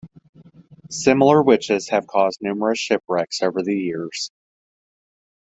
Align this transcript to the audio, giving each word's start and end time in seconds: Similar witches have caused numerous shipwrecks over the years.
Similar 0.89 1.43
witches 1.43 1.89
have 1.89 2.07
caused 2.07 2.39
numerous 2.41 2.79
shipwrecks 2.79 3.43
over 3.43 3.61
the 3.61 3.77
years. 3.77 4.31